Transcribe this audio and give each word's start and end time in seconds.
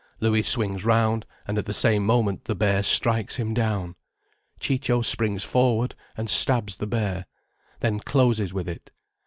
Louis 0.19 0.41
swings 0.41 0.83
round, 0.83 1.27
and 1.47 1.59
at 1.59 1.65
the 1.65 1.75
same 1.75 2.03
moment 2.03 2.45
the 2.45 2.55
bear 2.55 2.81
strikes 2.81 3.35
him 3.35 3.53
down. 3.53 3.93
Ciccio 4.59 5.03
springs 5.03 5.43
forward 5.43 5.93
and 6.17 6.27
stabs 6.27 6.77
the 6.77 6.87
bear, 6.87 7.27
then 7.81 7.99
closes 7.99 8.51
with 8.51 8.67
it. 8.67 8.89